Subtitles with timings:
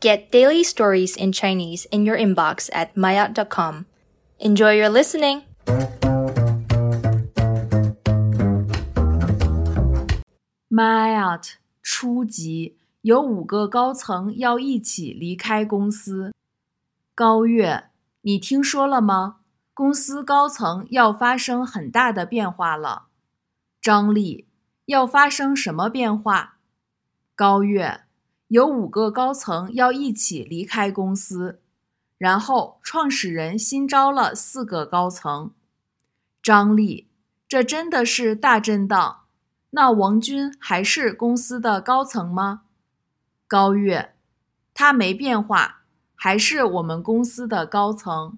[0.00, 3.84] Get daily stories in Chinese in your inbox at maayot.com.
[4.38, 5.42] Enjoy your listening!
[10.70, 16.32] maayot 初级有五个高层要一起离开公司。
[17.14, 17.90] 高月，
[18.22, 19.40] 你听说了吗？
[19.74, 23.08] 公司高层要发生很大的变化了。
[23.82, 24.48] 张丽，
[24.86, 26.56] 要发生什么变化？
[27.36, 28.04] 高月。
[28.50, 31.60] 有五个高层要一起离开公司，
[32.18, 35.52] 然后创始人新招了四个高层。
[36.42, 37.06] 张丽，
[37.46, 39.20] 这真的是大震荡。
[39.70, 42.62] 那王军还是公司的高层吗？
[43.46, 44.16] 高月，
[44.74, 45.84] 他没变化，
[46.16, 48.36] 还是我们公司的高层。